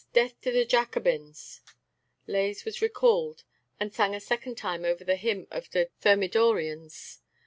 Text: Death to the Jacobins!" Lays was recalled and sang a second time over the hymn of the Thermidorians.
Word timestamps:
Death 0.13 0.41
to 0.41 0.51
the 0.51 0.65
Jacobins!" 0.65 1.61
Lays 2.25 2.65
was 2.65 2.81
recalled 2.81 3.43
and 3.79 3.93
sang 3.93 4.15
a 4.15 4.19
second 4.19 4.55
time 4.57 4.83
over 4.83 5.03
the 5.03 5.15
hymn 5.15 5.45
of 5.51 5.69
the 5.69 5.91
Thermidorians. 6.01 7.19